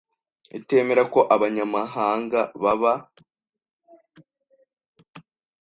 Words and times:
itemera 0.57 1.03
ko 1.13 1.19
abanyamahanga 1.35 2.39
baba 2.61 2.93